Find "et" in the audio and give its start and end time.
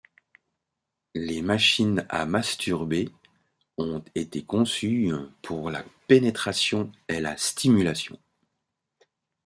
7.07-7.19